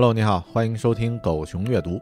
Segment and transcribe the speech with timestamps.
[0.00, 2.00] Hello，你好，欢迎收听狗熊阅读。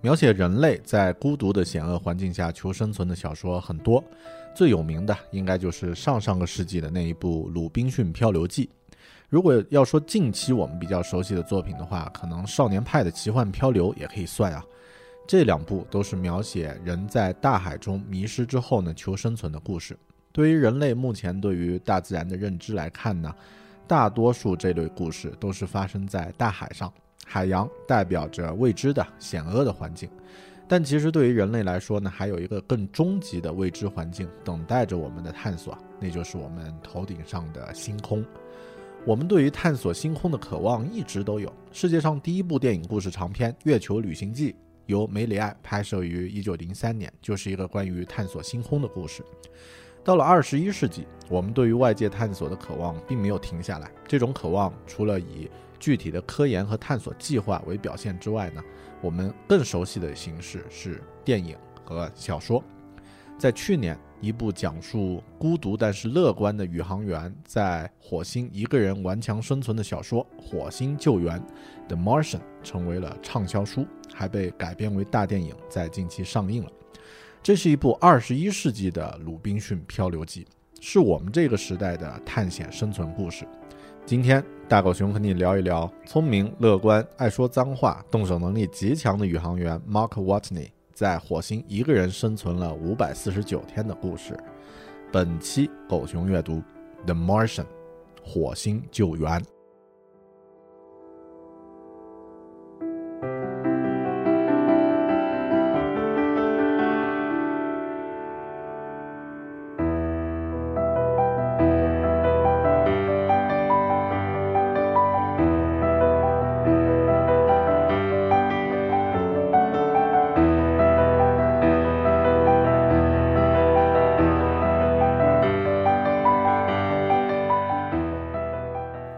[0.00, 4.00] 描写人类在孤独的险恶环境下求生存的小说很多，
[4.54, 8.70] 最有名的应该就是上上个世纪的那一部《鲁滨逊漂流记》。
[9.28, 14.64] 如果要说近期我们比较熟悉的作品的话，可能《少年派的奇幻漂流》也可以算啊。
[15.26, 19.98] 这两部都是描写人在大海中迷失之后呢求生存的故事。
[20.30, 23.34] 对于人类目前对于大自然的认知来看呢，
[23.88, 26.92] 大多数这类故事都是发生在大海上。
[27.26, 30.08] 海洋代表着未知的险恶的环境，
[30.68, 38.24] 但其实对于人类来说呢，还有一个更终极的未知环境等待着我们的探索，那就是我们头顶上的星空。
[39.04, 41.52] 我们对于探索星空的渴望一直都有。
[41.72, 44.52] 世界上第一部电影故事长片《月球旅行记》
[44.86, 49.24] 由梅里爱拍摄于1903年，就是一个关于探索星空的故事。
[50.04, 53.90] 到了二十一世纪，我们对于外界探索的渴望并没有停下来。
[54.06, 55.50] 这种渴望除了以
[55.82, 58.62] 具体的科研和探索计划为表现之外呢，
[59.00, 62.62] 我们更熟悉的形式是电影和小说。
[63.36, 71.40] 在去年，一部讲述孤独但是乐观的宇航员在火星一个人顽强生存的小说《火星救援》
[71.88, 76.70] The Martian 成为了畅销书，还被改编为大电影，在近期上映了。
[77.42, 80.44] 这是一部二十一世纪的《鲁滨逊漂流记》，
[80.80, 83.44] 是我们这个时代的探险生存故事。
[84.04, 94.34] 今天，大狗熊和你聊一聊聪明、乐观、爱说脏话、动手能力极强的宇航员 Mark Watney 在火星一个人生存了五百四十九天的故事。
[95.12, 96.54] 本期狗熊阅读
[97.04, 97.64] 《The Martian》，
[98.24, 99.51] 火星救援。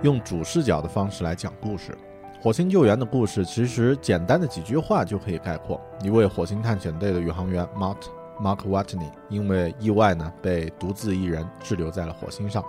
[0.04, 1.96] 用主视角的方式来讲故事，
[2.38, 7.96] 火星救援的故事其实简单的几句话就可以概括：一位火星探险队的宇航员 Mark
[8.38, 12.62] Mark Watney 因为意外呢被独自一人滞留在了火星上，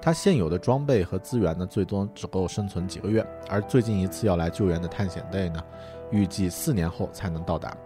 [0.00, 5.62] 他现有的装备和资源呢最多只够生存几个月，而最近一次要来救援的探险队呢，
[6.10, 7.76] 预计四年后才能到达。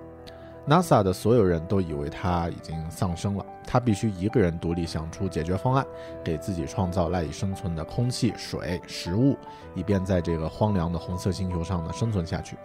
[0.67, 5.84] NASA 的所有人都以为他已经丧生了，他必须一个人独立想出解决方案，
[6.23, 9.37] 给自己创造赖以生存的空气、水、食物，
[9.75, 12.56] 以便在这个荒凉的红色星球上呢生存下去。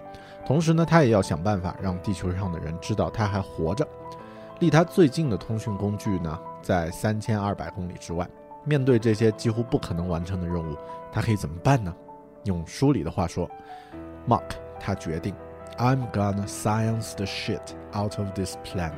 [0.46, 3.86] 同时呢，他也要想办法让地球上的人知道他还活着。
[4.60, 8.28] 离他最近的通讯工具呢，在三千二百公里之外。
[8.64, 10.76] 面对这些几乎不可能完成的任务，
[11.12, 11.94] 他可以怎么办呢？
[12.44, 13.50] 用书里的话说
[14.28, 15.34] ，Mark 他决定。
[15.78, 17.62] I'm gonna science the shit
[17.94, 18.92] out of this planet。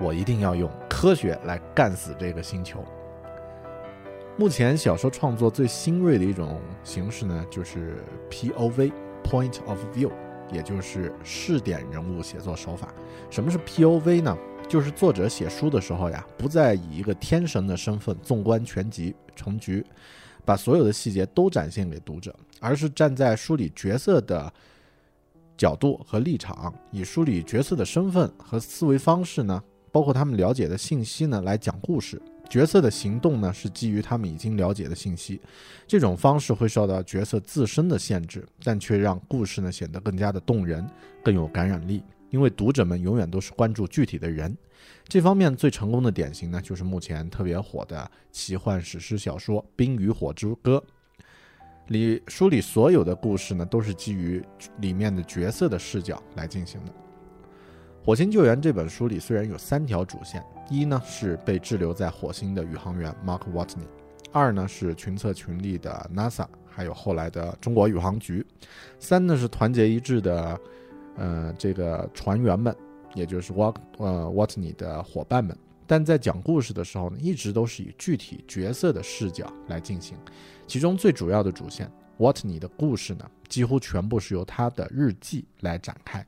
[0.00, 2.84] 我一定要用科学来干死这个星球。
[4.36, 7.98] 目前小说创作最新锐的一种形式呢，就是
[8.30, 10.10] POV（Point of View），
[10.50, 12.92] 也就是试点人物写作手法。
[13.30, 14.36] 什么是 POV 呢
[14.66, 19.84] 就是作者写书的时候呀，不再以一个天神的身份纵观全局成局，
[20.44, 24.52] 把所有的细节都展现给读者，而是站在书里角色的
[25.56, 29.62] 角度和立场，以梳理角色的身份和思维方式呢，
[29.92, 32.20] 包括他们了解的信息呢，来讲故事。
[32.50, 35.40] 角色的行动呢，是基于他们已经了解的信息。
[35.86, 40.86] 这种方式会受到角色自身的限制，但却让故事呢显得更加的动人，
[41.22, 42.02] 更有感染力。
[42.30, 44.54] 因为读者们永远都是关注具体的人。
[45.08, 50.82] 这方面最成功的典型呢，就是目前特别火的奇幻史诗小说《冰与火之歌》
[51.88, 54.42] 里，书里所有的故事呢，都是基于
[54.78, 56.90] 里面的角色的视角来进行的。
[58.04, 60.44] 《火星救援》这本书里虽然有三条主线。
[60.70, 63.84] 一呢是被滞留在火星的宇航员 Mark Watney，
[64.32, 68.42] 二呢是群策群力的 NASA，还有后来的中国宇航局，
[68.98, 70.58] 三呢是团结一致的，
[71.18, 72.74] 呃这个船员们，
[73.12, 75.54] 也就是 Wat 呃 Watney 的伙伴们。
[75.86, 80.16] 但在讲故事的时候呢，一直都是以具体角色的视角来进行，
[80.66, 86.26] 其中最主要的主线，What 你的故事呢，几乎全部是由他的日记来展开。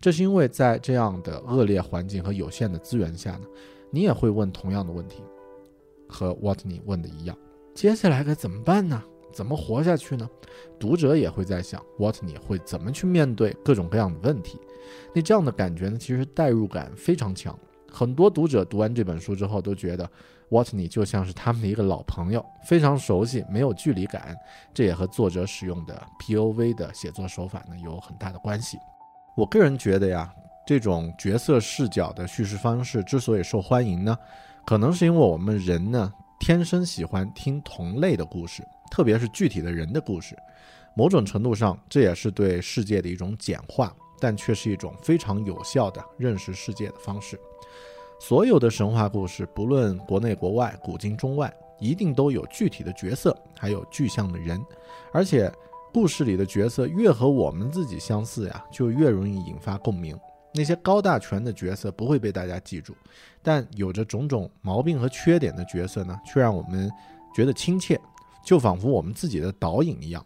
[0.00, 3.46] 这是因为在这样的恶劣环境和有限的资源下呢，
[3.90, 5.22] 你也会问同样的问题，
[6.08, 7.36] 和 What 你问的一样，
[7.74, 9.02] 接下来该怎么办呢？
[9.32, 10.26] 怎么活下去呢？
[10.78, 14.58] 读者也会在想 What 你会怎么去面对各种各样的问题？
[15.14, 17.58] 那这样的感觉呢，其实代入感非常强。
[17.90, 20.08] 很多读者读完这本书之后都觉得
[20.50, 24.36] ，Watney 就像是他们的一个老朋友，非常熟悉，没有距离感。
[24.74, 28.78] 这也和作者使用的 POV 的写作手法呢有很大的关系。
[29.36, 30.32] 我个人觉得呀，
[30.66, 34.16] 这种角色视角的叙事方式之所以受欢迎呢，
[34.66, 40.36] 可能是因为我们人呢天生喜欢听同类的故事，特别是具体的人的故事。
[40.94, 47.38] 某种程度上，这也是对世界的一种简化，但却是一种非常有效的认识世界的方式。
[48.18, 54.60] 所有的神话故事，不论国内国外、古今中外，一定都有具体的角色，还有具象的人，
[55.12, 55.52] 而且。
[55.92, 60.14] 故事里的角色越和我们自己相似呀，就越容易引发共鸣。
[60.52, 62.94] 那些高大全的角色不会被大家记住，
[63.42, 66.92] 但有着种种毛病和缺点的角色呢，却让我们
[67.34, 67.98] 觉得亲切，
[68.44, 70.22] 就仿佛我们自己的导引一样。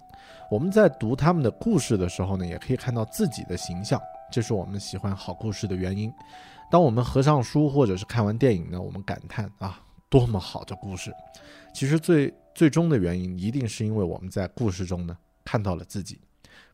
[0.51, 4.01] 我们在读他们的故事的时候呢，也可以看到自己的形象，
[4.33, 6.13] 这是我们喜欢好故事的原因。
[6.69, 11.15] 当我们合上书或者是看完电影呢，我们感叹啊，多么好的故事！
[11.73, 15.17] 其实最最终的原因，一定是因为我们在故事中呢。
[15.45, 16.21] 看到了自己，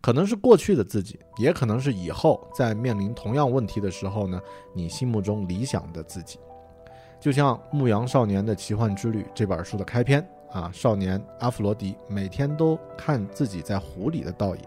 [0.01, 4.41] 可能是过去的自己，也可能是以后在面临同样问题的时候呢，
[4.75, 6.39] 你心目中理想的自己。
[7.21, 14.63] 就像《牧羊少年的奇幻之旅》这本书的开篇啊，少年阿弗罗迪每天都看自己在湖里的倒影，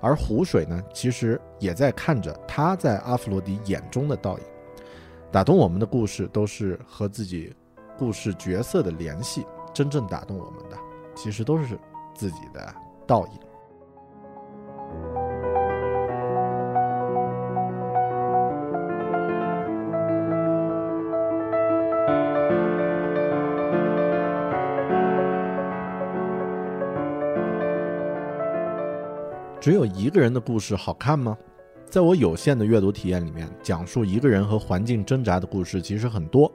[0.00, 4.44] 而湖水呢，其实也在看着他在阿弗罗迪眼中的倒影。
[5.30, 7.54] 打动我们的故事，都是和自己
[7.98, 9.46] 故事角色的联系。
[9.74, 10.78] 真正打动我们的，
[11.14, 11.78] 其实都是
[12.14, 12.74] 自己的
[13.06, 15.25] 倒影。
[29.66, 31.36] 只有一个人的故事好看吗？
[31.90, 36.48] 在我有限的阅读体验里面，讲述一个人和环境挣扎的故事其实很多。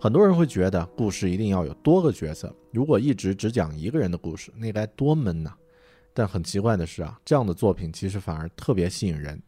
[0.00, 5.52] 很多人会觉得故事一定要有多个角色，如果一直只讲一个人的故事，那该多闷呐！
[6.14, 9.38] 但很奇怪的是啊，这样的作品其实反而特别吸引人。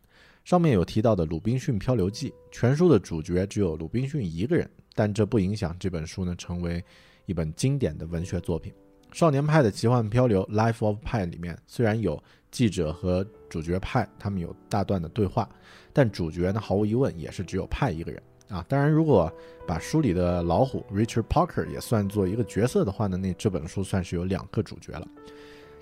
[0.44, 6.84] 上面有提到的《鲁滨逊漂流记》，全书的主角只有鲁滨逊一个人，但这不影响这本书呢成为
[7.24, 8.74] 一本经典的文学作品。
[9.12, 15.48] 少年派的奇幻漂流《Life of Pi》里面虽然有记者和主角派他们有大段的对话，
[15.92, 18.64] 但主角呢毫无疑问也是只有派一个人啊。
[18.68, 19.32] 当然，如果
[19.66, 25.06] 把书里的老虎 Richard Parker 也算作一个角色的话呢，那这本书算是有两个主角了。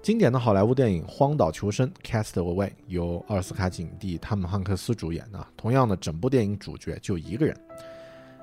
[0.00, 7.56] 经典的好莱坞电影《荒岛求生》（Cast Away） 由奥斯卡影帝汤姆汉克斯主演啊，同样的整部电影主角就一个人。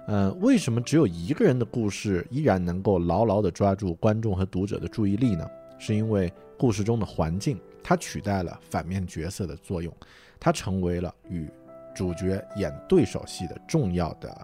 [0.08, 5.48] 呃，为什么只有一个人的故事依然能够牢牢地抓住观众和读者的注意力呢？
[5.78, 9.92] 是因为故事中的环境，它取代了反面角色的作用，
[10.40, 11.50] 它成为了与
[11.96, 14.36] 主角演对手戏的重要的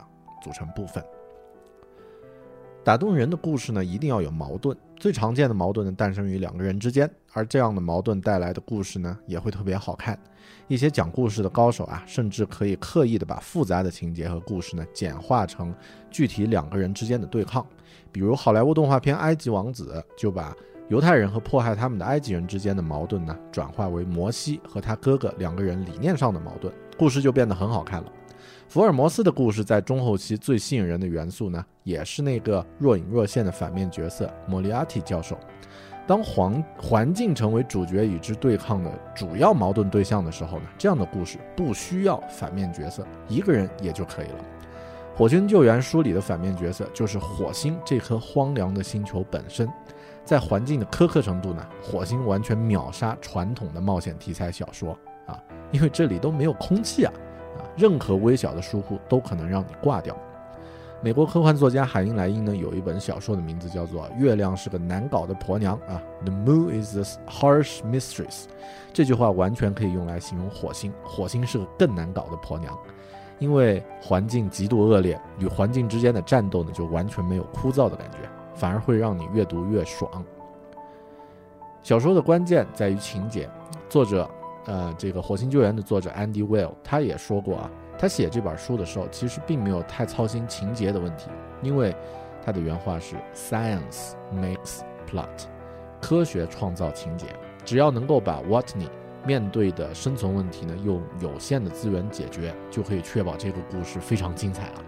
[0.42, 1.04] 组成部分。
[2.84, 4.78] 打动人的故事呢，一定要有矛盾。
[5.00, 10.20] 最常见的矛盾呢，诞生于两个人之间，而这样的矛盾带来的故事呢，也会特别好看。
[10.68, 15.74] 一些讲故事的高手啊，甚至可以刻意的把复杂的情节和故事呢，简化成
[16.10, 17.66] 具体两个人之间的对抗。
[18.12, 20.56] 比如好莱坞动画片《埃及王子》，就把
[20.90, 28.12] 犹太人和迫害他们的埃及人之间的矛盾呢，转化为摩西和他哥哥两个人理念上的矛盾，故事就变得很好看了。
[28.68, 35.38] 福尔摩斯的故事在中后期最吸引人的元素呢，也是那个若隐若现的反面角色莫里亚蒂教授。
[36.06, 44.46] 当环环境成为主角与之对抗的主要矛盾对象的时候呢，这样的故事不需要反面角色，一个人也就可以了。
[45.18, 49.68] 《火星救援》书里的反面角色就是火星这颗荒凉的星球本身，
[50.26, 54.92] 在环境的苛刻程度呢，火星完全秒杀传统的冒险题材小说
[55.26, 57.14] 啊，因为这里都没有空气啊。
[57.76, 60.16] 任何微小的疏忽都可能让你挂掉。
[61.00, 68.46] 美国科幻作家海因莱因呢有一本小说的名字叫做《月亮是个难搞的婆娘》啊，The moon is a harsh mistress。
[68.92, 72.76] 这句话完全可以用来形容火星，火星是个更难搞的婆娘，
[73.38, 78.18] 因为环境极度恶劣，与环境之间的战斗呢就完全没有枯燥的感觉，
[78.56, 80.10] 反而会让你越读越爽。
[81.84, 83.48] 小说的关键在于情节，
[83.88, 84.28] 作者。
[84.68, 91.30] 呃，这个《火星救援》的作者 Andy Weil 他也说过啊，他写这本书的时候，其实并没有太操心情节的问题，
[91.62, 91.96] 因为
[92.46, 95.48] 他的原话是 “Science makes plot”，
[96.02, 97.28] 科学创造情节，
[97.64, 98.90] 只要能够把 Watney
[99.26, 104.84] 面对的生存问题呢，用有限的资源解决，就可以确保这个故事非常精彩了。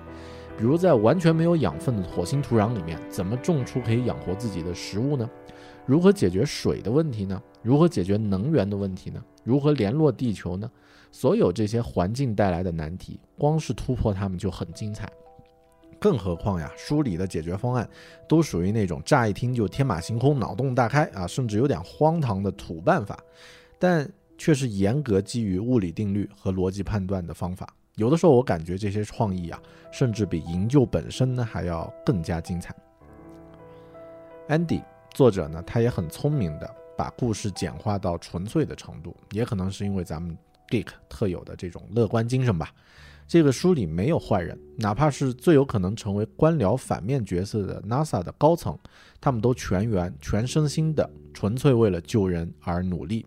[0.57, 5.29] 比如在完全没有养分的火星土壤里面，怎么种出可以养活自己的食物呢？
[5.89, 7.41] 如何解决水的问题呢？
[7.63, 9.25] 如何解决能源的问题呢？
[9.43, 10.69] 如何联络地球呢？
[11.11, 15.11] 所有这些环境带来的难题，光是突破它们就很精彩。
[15.99, 17.89] 更何况呀，书里的解决方案
[18.27, 23.17] 都属于那种乍一听就天马行空、脑洞大开啊，甚至有点荒唐的土办法，
[23.79, 27.67] 但却是严格基于物理定律和逻辑判断的方法。
[27.95, 29.59] 有的时候我感觉这些创意啊，
[29.91, 32.75] 甚至比营救本身呢还要更加精彩。
[34.49, 34.83] Andy。
[35.13, 40.37] 作者呢，他也很聪明的把故事简化到纯粹的程度，也可能是因为咱们
[40.69, 42.71] geek 特有的这种乐观精神吧。
[43.27, 48.77] 这个书里没有坏人，哪怕是最有可能成为官僚反面角色的 NASA 的高层，
[49.21, 53.25] 他们都全员全身心的纯粹为了救人而努力。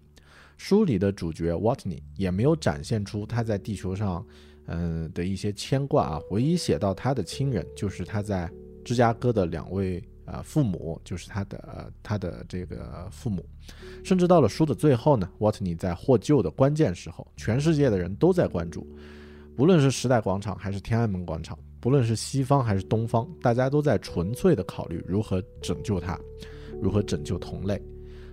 [0.56, 4.26] 书里的主角 Watney 也没有展现出他在地球上，
[4.66, 6.20] 嗯的一些牵挂啊。
[6.30, 8.50] 唯一写到他的亲人，就是他在
[8.84, 10.02] 芝加哥的两位。
[10.24, 13.44] 啊，父母就是他的他的这个父母，
[14.04, 18.86] 甚至到了书的最后呢，沃特尼在获救的关键时候，全世界的人都在关注，
[19.56, 26.18] 无论是时代广场还是天安门广场，不论是西方还是东方，大家都在纯粹的考虑如何拯救他，
[26.80, 27.82] 如何拯救同类。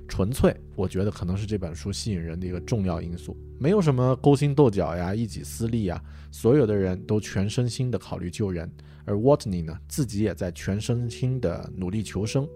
[0.07, 8.67] 纯粹，我觉得可能是这本书吸引人的一个重要因素，没有什么勾心斗角呀、一己私利啊，所有的人都全身心的考虑救人。
[9.05, 12.47] 而 Watney 呢，自己也在全身心的努力求生，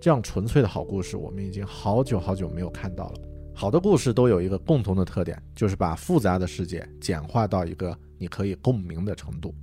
[0.00, 3.20] 这样纯粹的好故事，我们已经好久好久没有看到了。
[3.54, 9.54] 好的故事都有一个共同的特点，就是把复杂的世界简化到一个你可以共鸣的程度。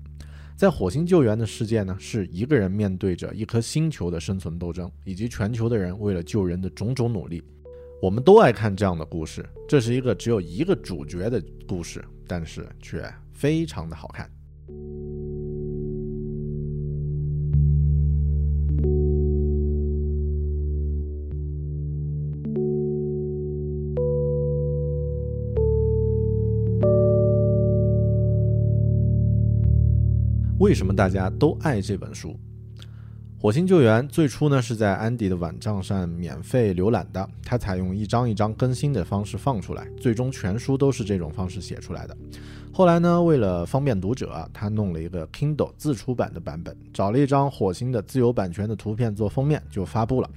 [0.58, 7.44] 在火星救援的世界呢，是一个人面对着一颗星球的生存斗争，以及全球的人为了救人的种种努力。
[8.02, 14.30] 我们都爱看这样的故事，这是一个只有一个主角的故事，但是却非常的好看。
[30.76, 32.30] 什么大家都爱这本书？
[33.42, 42.18] 《火星救援》最初呢是在安迪的网站上免费浏览的，他采用一张一张更新的方式放出来，最终全书都是这种方式写出来的。
[42.74, 50.30] 后来呢，为了方便读者，他弄了一个 Kindle 自出版的版本，找了一张火星的自由版权的图片做封面就发布了。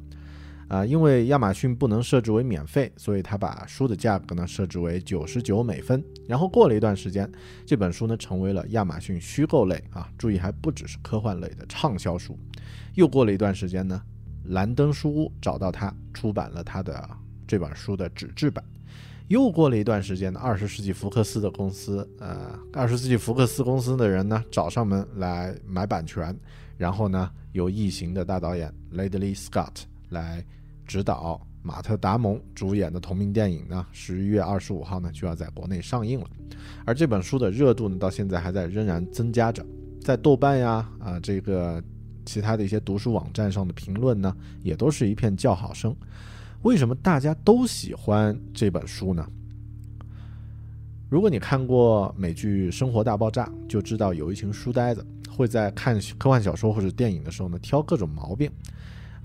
[0.69, 6.05] 啊，因为亚马逊不能设置为免费，所以他把书的价格呢设置为九十九美分。
[6.27, 7.31] 然后过了一段时间，
[7.65, 12.39] 这本书呢成为了亚马逊虚构类啊，注意还不只是科幻类的畅销书。
[12.95, 14.03] 又过了一段时间呢，
[14.45, 17.09] 兰登书屋找到他出版了他的
[17.47, 18.63] 这本书的纸质版。
[19.29, 26.39] 又过了一段时间呢，二十世纪福克斯的公司，呃，二十世纪福克斯公司的人呢找上门来买版权，
[26.77, 30.45] 然后呢由异形的大导演 Ladley Scott 来。
[30.89, 36.27] 指导马特·达蒙主演的同名电影呢，十一月二十五号呢就要在国内上映了。
[36.87, 39.65] 而这本书的热度呢，到现在还在仍然增加着，
[40.01, 41.81] 在豆瓣呀啊这个
[42.25, 45.95] 其他的一些读书网站上的评论呢，也都是一片叫好声。
[46.63, 49.25] 为什么大家都喜欢这本书呢？
[51.11, 58.51] 如果你看过美剧《生活大爆炸》，就知道有一群书呆子会在看科幻小说或者电影的时候呢，挑各种毛病。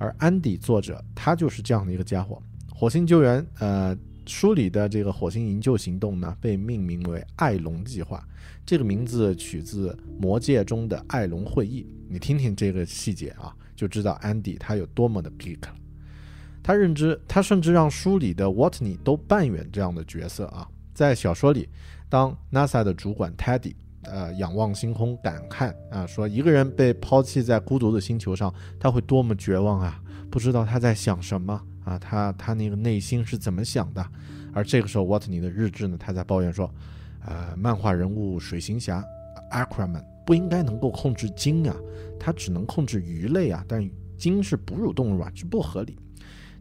[0.04, 2.42] 而安迪作者他就是这样的一个家伙，
[2.76, 8.22] 《火星救援》呃书里的这个火星营救行动呢，被命名为“艾隆计划”，
[8.66, 11.88] 这个名字取自《魔戒》中的艾隆会议。
[12.10, 15.76] 你听听这个细节啊，就知道安迪他有多么的 geek 了。
[16.62, 20.68] 他认知，他甚至让书里的 Watney 都扮演这样的角色啊。
[20.94, 21.70] 在小说里，
[22.10, 30.02] 当 NASA 的主管 Teddy 呃仰望星空感叹啊，说一个人被抛弃在孤独的星球上，他会多么绝望啊！
[30.30, 34.06] 不知道他在想什么啊，他他那个内心是怎么想的？
[34.54, 36.72] 而这个时候，Watney 的日志呢，他在抱怨说，
[37.26, 39.04] 呃，漫画人物水行侠
[39.52, 41.76] Aquaman 不应该能够控制鲸啊，
[42.20, 45.98] 他只能控制鱼类啊，但鲸是哺乳动物啊，这不合理。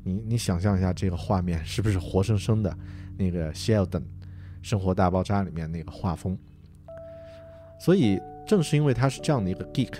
[0.04, 2.76] 你你想象一下这个画面，是不是活生生的
[3.16, 4.02] 那个 Sheldon？
[4.62, 6.38] 生活大爆炸里面那个画风，
[7.84, 9.94] 所以正是因为他是这样的一个 geek，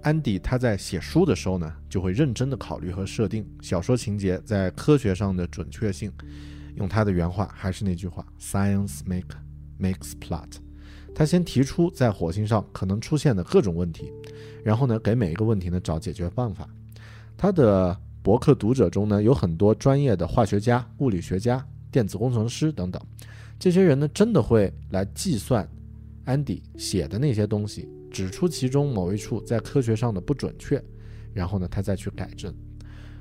[0.00, 6.10] 安迪他在写书的时候呢，就会认真的考虑和设定小说情节在科学上的准确性。
[6.76, 9.36] 用他的原话，还是那句话：“Science make
[9.78, 10.48] makes plot。”
[11.14, 14.10] 他先提出在火星上可能出现的各种问题，
[14.64, 16.66] 然后呢，给每一个问题呢找解决办法。
[17.36, 23.02] 他的博客读者中呢，有很多专业的化学家、物理学家、电子工程师等等。
[23.58, 25.68] 这些人呢，真的会来计算
[26.28, 30.78] 安迪写的那些东西，指出其中某一处在科学上的不准确，
[31.32, 32.54] 然后呢，他再去改正。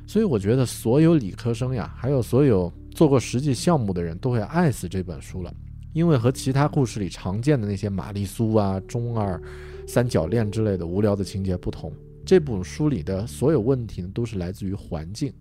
[0.05, 5.55] 所以我觉得所有理科生呀，还有所有做过实际项目的人都会爱死这本书了，
[5.93, 9.41] 因为和其他故事里常见的那些玛丽苏啊、中二、
[9.87, 11.93] 三角恋之类的无聊的情节不同，
[12.25, 15.33] 这本书里的所有问题呢，都是来自于环境。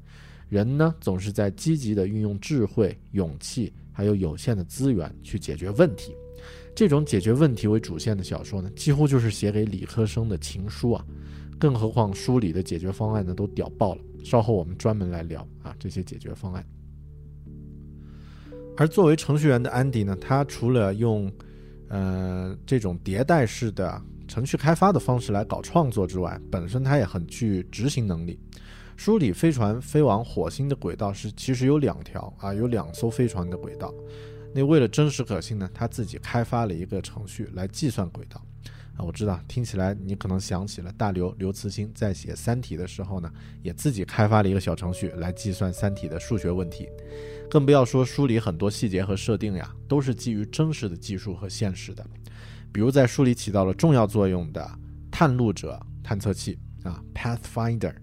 [0.49, 3.73] 人呢，总是在积极的运用智慧、勇气。
[3.97, 6.15] 还有有限的资源去解决问题，
[6.77, 11.03] 这种解决问题为主线的小说呢，几乎就是写给理科生的情书啊！
[11.59, 14.01] 更何况书里的解决方案呢，都屌爆了。
[14.23, 16.63] 稍后我们专门来聊啊这些解决方案。
[18.77, 21.33] 而作为程序员的安迪呢，他除了用
[21.89, 28.39] 呃这种迭代式的程序开发的方式来搞创作之外，本身他也很具执行能力。
[28.99, 33.95] 书里飞船飞往火星的轨道是其实有两条啊，有两艘飞船的轨道。
[34.57, 38.43] 那为了真实可信呢，他自己开发了一个程序来计算轨道。
[38.97, 43.31] 啊，我知道听起来你可能想起了大刘刘慈欣在写《三体》的时候呢，
[43.63, 46.89] 也自己开发了一个小程序来计算《三体》的数学问题。
[47.51, 52.03] 更不要说书里很多细节和设定呀，都是基于真实的技术和现实的。
[52.73, 54.67] 比如在书里起到了重要作用的
[55.11, 57.95] 探路者探测器啊，Pathfinder。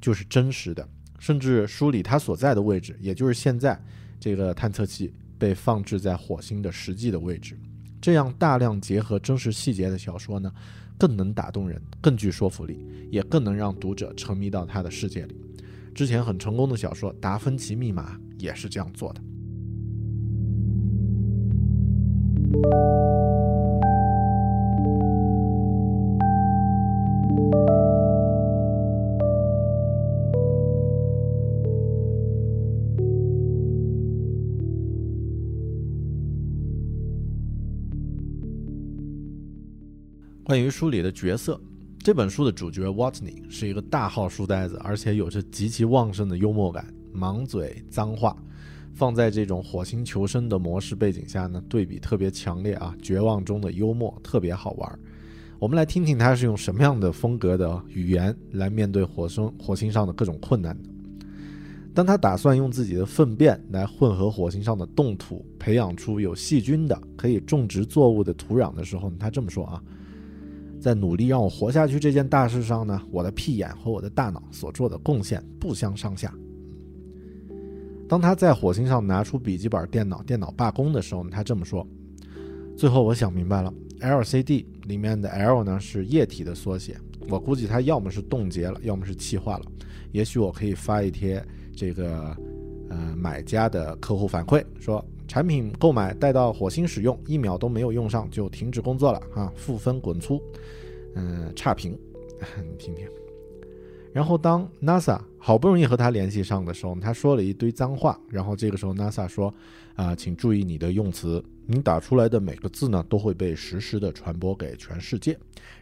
[0.00, 3.76] 就是真实的，甚至书里它所在的位置，也就是现在
[4.20, 7.58] 这个探测器被放置在火星的实际的位置。
[8.00, 10.52] 这样大量结合真实细节的小说呢，
[10.96, 12.78] 更能打动人，更具说服力，
[13.10, 15.36] 也更能让读者沉迷到他的世界里。
[15.94, 19.20] 之前很成功的小说《达芬奇密码》也是这样做的。
[40.48, 41.60] 关于书里的角色，
[41.98, 48.34] 这本书的主角 Watney 是一个大号书呆子，而且有着极其旺盛的幽默感，满嘴脏话。
[48.94, 52.96] 放在这种火星求生的模式背景下呢，对比特别强烈啊！
[53.02, 54.98] 绝望中的幽默特别好玩。
[55.58, 60.88] 我们来听听他是用什么样的风格的语言来面对火星火星上的各种困难的。
[61.92, 69.82] 当他打算用自己的粪便来混合火星上的冻土，培养出有细菌的可以种植作物的土壤的时候，他这么说啊。
[70.80, 76.32] 在努力让我活下去这件大事上呢，我的屁眼和我的大脑所做的贡献不相上下。
[78.08, 81.86] 当他在火星上拿出笔记本电脑，电脑罢工的时候，他这么说
[82.76, 86.96] ：“最后我想明白了，LCD 里面的 L 呢是液体的缩写，
[87.28, 89.64] 我估计它要么是冻结了，要么是气化了。
[90.12, 91.44] 也许我可以发一贴
[91.76, 92.36] 这个
[92.88, 99.52] 呃买家的客户反馈说。”产品购买带到火星使用，一秒都没有用上就停止工作了啊！
[99.54, 100.42] 负分滚粗，
[101.14, 101.96] 嗯，差评，
[102.66, 103.06] 你听听。
[104.10, 108.18] 然后当 NASA 好不容易和他联系上的时候，他说了一堆脏话。
[108.30, 109.54] 然后这个时候 NASA 说
[109.94, 115.32] ：“啊，请注意你的用词，你打出来的每个字呢都会被实时的传播给全世界。”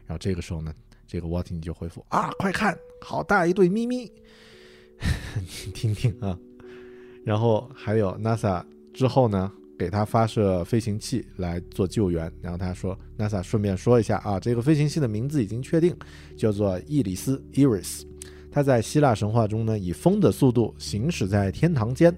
[0.07, 0.75] 然后这个时候呢，
[1.07, 4.11] 这个 Watney 就回复：“啊，快看，好大一对咪咪，
[5.39, 6.37] 你听听啊。”
[7.25, 8.63] 然后还有 NASA。
[8.97, 12.33] 之后呢，给他发射飞行器来做救援。
[12.41, 15.95] 然后他说，NASA 顺便说一下啊，这个飞行器的名字已经确定，
[16.35, 18.05] 叫做伊里斯 （Iris）。
[18.51, 22.17] 它在希腊神话中呢，以风的速度行驶在天堂间，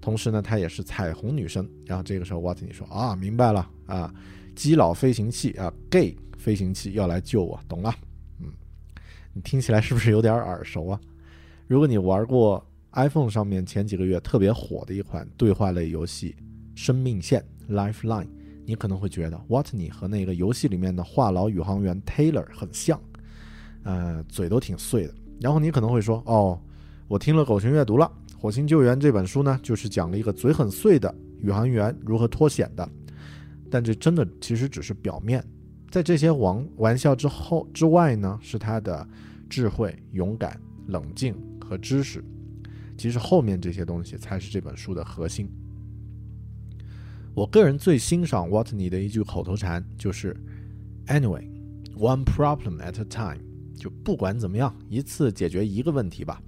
[0.00, 1.68] 同时呢，她也是彩虹女神。
[1.84, 4.14] 然后这个时候，瓦特尼说：“啊，明白了啊，
[4.54, 7.92] 基佬飞行器啊，gay 飞行器要来救我，懂了。”
[8.38, 8.46] 嗯，
[9.32, 11.00] 你听起来是不是有点耳熟啊？
[11.66, 16.34] 如果你玩过 iPhone 上面前几个月特别火的一款对话类游戏
[16.80, 18.26] 《生命线》（Lifeline），
[18.66, 23.00] 你可能会觉得，What 你和那个游戏里面的话痨宇航员 Taylor 很像，
[23.84, 25.14] 呃，嘴都挺碎的。
[25.40, 26.60] 然后你可能会说：“哦，
[27.06, 28.10] 我听了狗熊阅读了。”
[28.42, 32.88] 《火星救援》这本书呢，就是讲了一个嘴很碎的宇航员如何脱险的，
[33.70, 35.44] 但这真的其实只是表面，
[35.90, 39.06] 在这些玩玩笑之后之外呢，是他的
[39.48, 42.24] 智慧、勇敢、冷静和知识。
[43.00, 45.50] 其实后面这些东西才是这本书的核心。
[47.34, 50.36] 我个人最欣赏 Watney 的一句口头禅就是
[51.06, 51.48] “Anyway,
[51.96, 53.40] one problem at a time”，
[53.74, 56.42] 就不管怎么样，一次解决一个问题吧。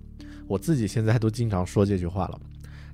[0.46, 2.38] 我自己现在都经常说这句话了，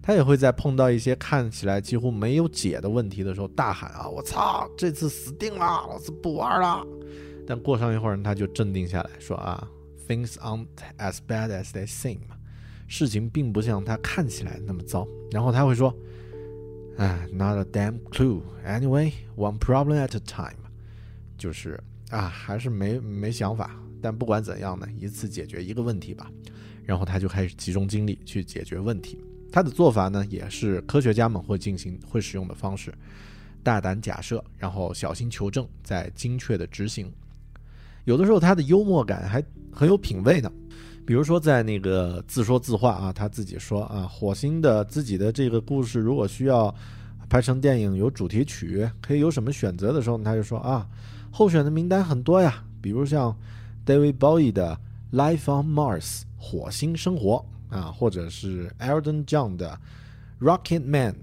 [0.01, 4.09] 他也会在碰到一些看起来几乎没有解的问题的时候大喊啊！
[4.09, 6.87] 我操，这次死定了，老子不玩了。
[7.44, 9.68] 但过上一会儿，他就镇定下来说啊
[10.07, 10.68] ，Things aren't
[10.99, 12.18] as bad as they seem，
[12.88, 15.07] 事情并不像他看起来那么糟。
[15.31, 15.94] 然后他会说，
[16.96, 18.40] 哎，Not a damn clue.
[18.66, 20.59] Anyway, one problem at a time，
[21.37, 23.81] 就是啊，还是没没想法。
[24.01, 26.31] 但不管怎样呢，一次解决一个问题吧。
[26.85, 29.22] 然后他就开始集中精力去解决问题。
[29.53, 32.92] 他的做法呢，也是科学家们会进行会使用的方式：
[33.62, 37.12] 大胆假设，然后小心求证，再精确的执行。
[38.05, 40.51] 有的时候他的幽默感还很有品位呢。
[41.09, 46.75] 比如说在那个自说自话啊，他自己说啊，火星的自己的这个故事如果需要
[47.31, 50.87] 拍成电影，有主题曲，可以有什么选择的时候，他就说啊，
[51.31, 53.35] 候选的名单很多呀，比如像
[53.87, 54.79] David Bowie 的
[55.16, 56.21] 《Life on Mars》。
[56.37, 59.81] 火星生活啊，或者是 Elton John 的
[60.40, 61.16] Rocket Man，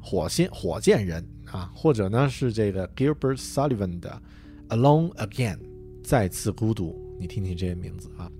[0.00, 4.22] 火星火箭人啊，或者呢是这个 Gilbert Sullivan 的
[4.68, 5.58] Alone Again，
[6.04, 6.96] 再次孤独。
[7.18, 8.30] 你听听这些名字啊，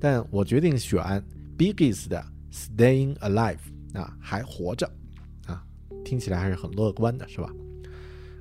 [0.00, 1.02] 但我决定选
[1.56, 3.58] Biggs 的 Staying Alive
[3.94, 4.90] 啊，还活着
[5.46, 5.62] 啊，
[6.04, 7.50] 听起来还是很乐观的，是吧？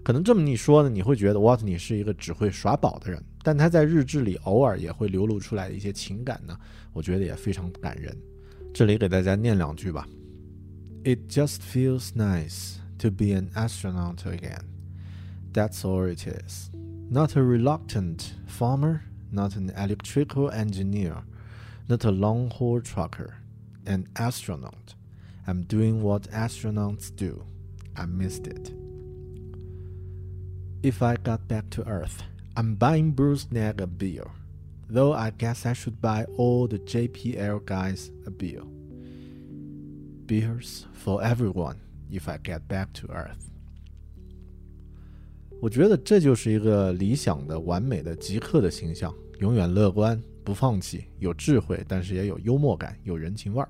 [0.04, 6.58] 可能这么一说呢，你会觉得 Watney 是一个只会耍宝的人，但他在日志里偶尔也会流露出来的一些情感呢，
[6.94, 8.16] 我觉得也非常感人。
[8.74, 10.08] 这里给大家念两句吧。
[11.04, 14.62] It just feels nice to be an astronaut again.
[15.54, 16.70] That's all it is.
[17.10, 21.24] Not a reluctant farmer, not an electrical engineer,
[21.89, 23.35] not a long haul trucker,
[23.87, 24.95] an astronaut.
[25.47, 27.45] I'm doing what astronauts do.
[27.97, 28.73] I missed it.
[30.83, 32.23] If I got back to Earth,
[32.57, 34.27] I'm buying Bruce Nag a beer.
[34.89, 38.63] Though I guess I should buy all the JPL guys a beer.
[40.27, 41.77] Beers for everyone
[42.11, 43.51] if I get back to Earth.
[45.61, 53.68] 我觉得这就是一个理想的、完美的极客的形象，永远乐观， 不放弃，有智慧，但是也有幽默感，有人情味儿。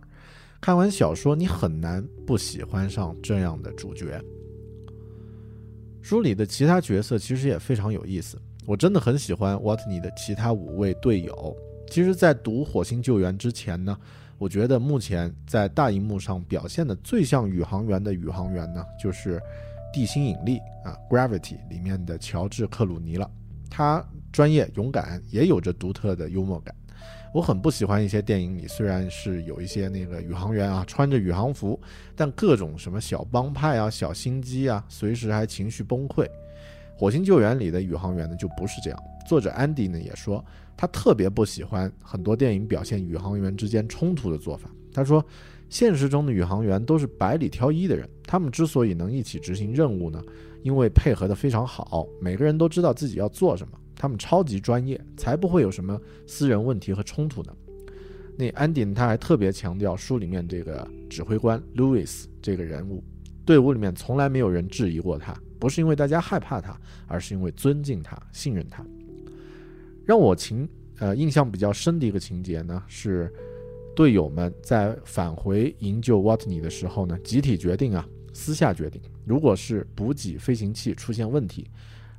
[0.61, 4.23] 看完小说，你很难不喜欢上这样的主角。
[6.03, 11.57] 书里的其他角色其实也非常有意思，我真的很喜欢沃特尼的其他五位队友。
[11.89, 13.97] 其实，在读《火星救援》之前呢，
[14.37, 19.39] 我觉得目前在大荧幕上表现的最像宇航员的宇航员呢，就是
[19.91, 23.27] 《地心引力》啊，《Gravity》里面的乔治·克鲁尼了。
[23.67, 24.05] 他
[24.38, 26.76] 专业、勇敢，也有着独特的幽默感。
[27.34, 31.80] 我很不喜欢一些电影里，虽然是有一些那个宇航员啊穿着宇航服，
[32.15, 36.23] 但各种什么小帮派啊、小心机啊，随时还情绪崩溃。
[36.95, 39.04] 《火星救援》里的宇航员呢就不是这样。
[39.28, 40.45] 作者安迪呢也说，
[40.78, 44.69] 他特别不喜欢很多电影表现宇航员之间冲突的做法。
[44.93, 45.26] 他说，
[45.67, 50.21] 现实中的宇航员都是百里挑一的人，他们之所以能一起执行任务呢，
[50.62, 53.76] 因为配合的非常好，每个人都知道自己要做什么。
[53.97, 57.53] 他们超级专业，才不会有什么私人问题和冲突呢。
[58.38, 63.03] 那安迪他还特别强调书里面这个指挥官 Louis 这个人物，
[63.43, 68.86] 队伍里面从来没有人质疑过他，不是因为大家害怕他，而是因为尊敬他、信任他。
[70.05, 73.33] 让我情呃印象比较深的一个情节呢，是
[73.95, 81.67] 队友们在返回营救 Watney 的时候呢，集体决定啊，私下决定，如果是补给飞行器出现问题。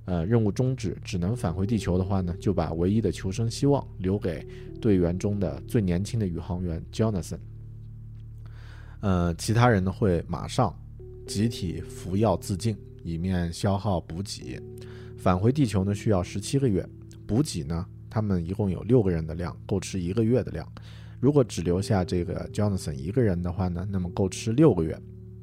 [0.08, 4.42] 呃，任务终止，只能返回地球的话呢，就把唯一的求生希望留给
[4.80, 7.36] 队员中的最年轻的宇航员 Jonathan。
[9.00, 10.74] 呃，其他人呢会马上
[11.26, 14.58] 集体服药自尽，以免消耗补给。
[15.18, 16.88] 返回地球呢需要十七个月，
[17.26, 20.66] 补给呢他们一共有六个人的量，够吃一个月的量。
[21.20, 24.98] 如果只留下这个 Jonathan 一个人的话呢，那么够吃六个月。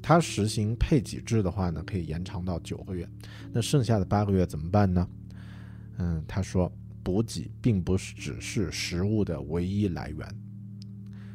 [0.08, 3.10] 它实行配给制的话呢，可以延长到九个月。
[3.52, 5.10] 那剩下的八个月怎么办呢？
[5.98, 10.28] 嗯，他说，补给并不是只是食物的唯一来源。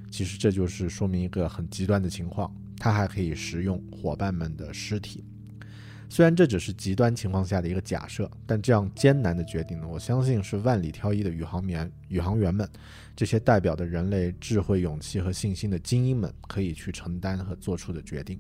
[0.09, 5.24] 其实这就是说明一个很极端的情况，它还可以食用伙伴们的尸体。
[6.12, 12.68] 虽然这只是极端情况下的一个假设，但这样艰难的决定呢，我相信是万里挑一的宇航员、宇航员们，
[13.14, 18.37] 这些代表的人类智慧、勇气和信心的精英们可以去承担和做出的决定。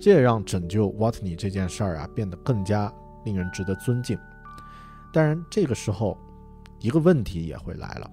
[0.00, 2.92] 这也让拯救 Watney 这件事儿啊变得更加
[3.24, 4.16] 令人值得尊敬。
[5.12, 6.16] 当然，这个时候
[6.78, 8.08] 一个问题也会来了：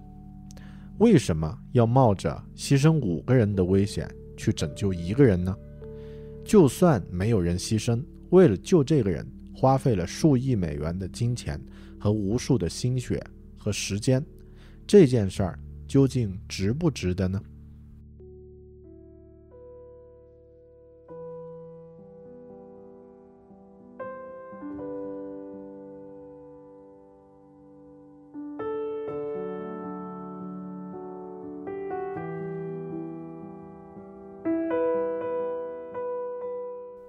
[0.97, 5.55] 为什么要冒着牺牲五个人的危险去拯救一个人呢？
[6.43, 8.03] 就算没有人牺牲。
[8.33, 11.61] 为了救这个人，花费了数亿美元的金钱
[11.99, 13.23] 和无数的心血
[13.55, 14.25] 和时间，
[14.87, 17.39] 这件事儿究竟值不值得呢？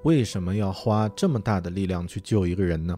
[0.04, 2.96] 为什么要花这么大的力量去救一个人呢？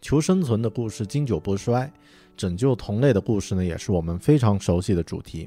[0.00, 1.90] 求生存的故事经久不衰，
[2.34, 5.46] 拯救同类的故事呢，也是我们非常熟悉的主题。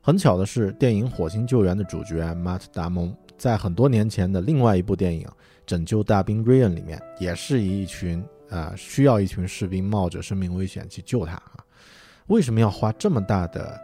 [0.00, 5.26] 很巧的是，电影《火星救援》的主角马特·达蒙，在很多年前的另外一部电影
[5.66, 11.58] 《拯救大兵瑞恩》里面，也是一群啊需要一群士兵冒着生命危险去救他啊。
[12.28, 13.80] 为什么要花这么大的，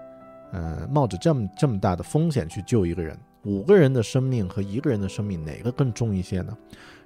[0.53, 3.19] 呃，冒着这么这么大的风险去救一个人？
[3.45, 6.57] 五个人的生命和一个人的生命哪个更重一些呢？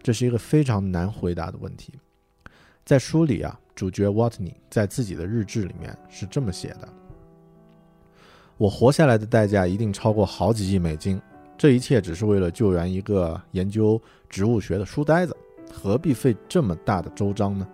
[0.03, 1.95] 这是一个非常难回答的问题。
[2.85, 6.89] 在书里啊，主角 Watney 在自己的日志里面是这么写的
[8.59, 11.21] ：“我活下来的代价一定超过好几亿美金，
[11.57, 15.35] 这一切只是为了救援一个研究植物学的书呆子，
[15.73, 17.67] 何必费这么大的周章呢？”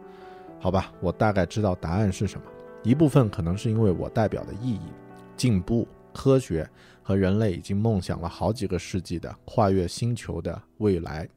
[0.60, 2.46] 好吧，我大概知道答案是什么。
[2.82, 4.80] 一部分可能是因为我代表的意义、
[5.36, 6.68] 进步、科学。
[7.02, 11.28] 和人类已经梦想了好几个世纪的跨越星球的未来，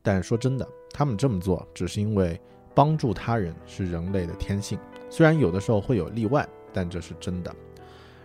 [0.00, 2.40] 但说真的，他们这么做只是因为
[2.72, 4.78] 帮助他人是人类的天性。
[5.10, 7.52] 虽然有的时候会有例外，但这是真的。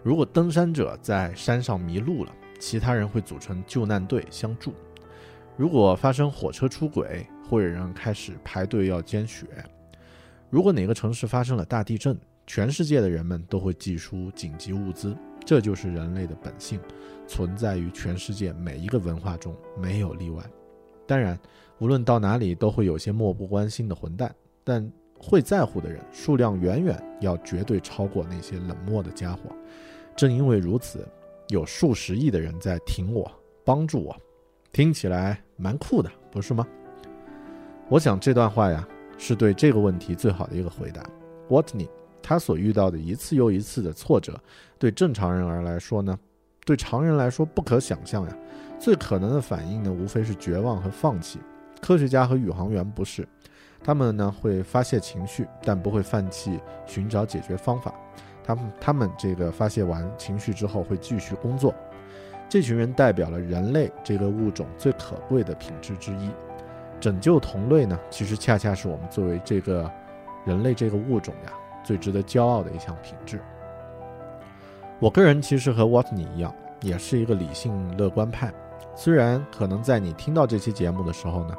[0.03, 4.69] 如果登山者在山上迷路了，其他人会组成救难队相助；
[5.57, 9.45] 如果发生火车出轨，会有人开始排队要捐血；
[10.51, 15.17] 如果哪个城市发生了大地震，全世界的人们都会寄出紧急物资。
[15.45, 16.79] 这就是人类的本性，
[17.27, 20.43] 存在于全世界每一个文化中，没有例外。
[21.07, 21.37] 当然，
[21.79, 29.41] 无论到哪里，都会有些漠不关心的混蛋，但会在乎的人数量远远要绝对超过那些冷漠的家伙。
[30.15, 31.05] 正因为如此，
[31.49, 33.29] 有数十亿的人在挺我、
[33.65, 34.15] 帮助我，
[34.71, 36.65] 听起来蛮酷的，不是吗？
[37.89, 41.03] 我想这段话呀，是对这个问题最好的一个回答。
[41.49, 41.89] What 你。
[42.21, 44.39] 他所遇到的一次又一次的挫折，
[44.77, 46.17] 对正常人而来说呢，
[46.65, 48.37] 对常人来说不可想象呀。
[48.79, 51.39] 最可能的反应呢，无非是绝望和放弃。
[51.81, 53.27] 科学家和宇航员不是，
[53.83, 57.93] 他们呢会发泄情绪，但不会放弃寻找解决方法。
[58.43, 61.73] 他们他们这个发泄完情绪之后会继续工作。
[62.49, 66.29] 这群人代表了人类这个物种最可贵的品质之一。
[66.99, 69.89] 拯救同类呢，其实恰恰是我们作为这个
[70.45, 71.53] 人类这个物种呀。
[71.83, 73.39] 最值得骄傲的一项品质。
[74.99, 78.53] 我个人其实和 Watney 一样，也是一个理性乐观派。
[78.95, 81.55] 虽然可能在你听到这期节目的时候呢，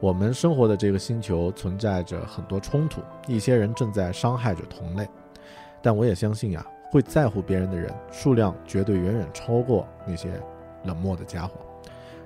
[0.00, 5.08] 我们生活的这个星球存在着很多冲突，一些人正在伤害着同类，
[5.80, 10.28] 但我也相信呀，会在乎别人的人数量绝对远远超过那些
[10.84, 11.54] 冷漠的家伙。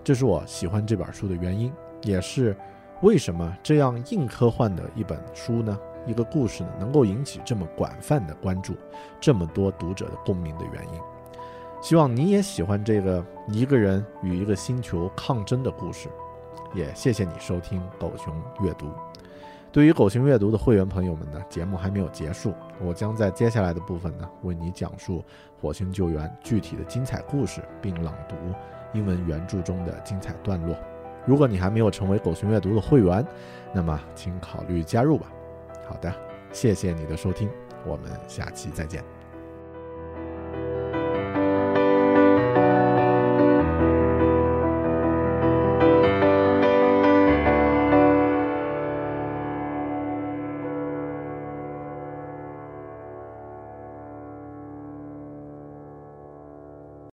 [0.03, 2.57] 这是我喜欢这本书的原因，也是
[3.03, 5.79] 为什么这样硬科幻的一本书呢？
[6.07, 8.75] 一个故事呢，能够引起这么广泛的关注，
[9.21, 11.01] 这么多读者的共鸣的原因。
[11.83, 16.09] 希望你也喜欢这个一个人与一个星球抗争的故事。
[16.75, 18.91] 也谢谢你收听狗熊阅读。
[19.71, 25.23] 对于狗熊阅读的会员朋友们呢，节目还没有结束，我将在接下来的部分呢，为你讲述
[25.61, 28.35] 火星救援具体的精彩故事，并朗读
[28.95, 30.75] 英文原著中的精彩段落。
[31.27, 33.25] 如果你还没有成为狗熊阅读的会员，
[33.73, 35.27] 那么请考虑加入吧。
[35.87, 36.13] 好的，
[36.53, 37.49] 谢谢你的收听，
[37.87, 39.16] 我们下期再见。